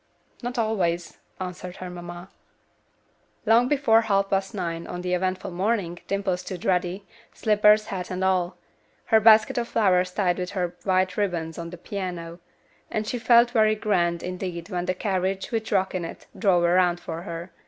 [0.41, 2.29] "Not always," answered her mamma.
[3.45, 8.23] Long before half past nine on the eventful morning Dimple stood ready, slippers, hat and
[8.23, 8.57] all;
[9.05, 10.53] her basket of flowers tied with
[10.87, 12.39] white ribbons on the piano;
[12.89, 16.99] and she felt very grand, indeed, when the carriage, with Rock in it, drove around
[16.99, 17.51] for her.